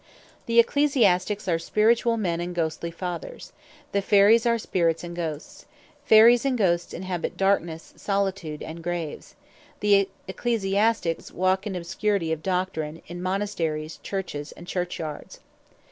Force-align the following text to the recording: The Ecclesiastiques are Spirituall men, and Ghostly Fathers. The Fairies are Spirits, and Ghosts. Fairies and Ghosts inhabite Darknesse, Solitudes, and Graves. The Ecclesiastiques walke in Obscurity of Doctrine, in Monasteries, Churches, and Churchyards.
The 0.47 0.57
Ecclesiastiques 0.59 1.47
are 1.47 1.59
Spirituall 1.59 2.17
men, 2.17 2.41
and 2.41 2.55
Ghostly 2.55 2.89
Fathers. 2.89 3.53
The 3.91 4.01
Fairies 4.01 4.47
are 4.47 4.57
Spirits, 4.57 5.03
and 5.03 5.15
Ghosts. 5.15 5.67
Fairies 6.05 6.43
and 6.43 6.57
Ghosts 6.57 6.91
inhabite 6.91 7.37
Darknesse, 7.37 7.93
Solitudes, 7.97 8.63
and 8.63 8.81
Graves. 8.81 9.35
The 9.79 10.09
Ecclesiastiques 10.27 11.31
walke 11.31 11.67
in 11.67 11.75
Obscurity 11.75 12.31
of 12.31 12.41
Doctrine, 12.41 13.03
in 13.05 13.21
Monasteries, 13.21 13.99
Churches, 14.01 14.51
and 14.53 14.65
Churchyards. 14.65 15.39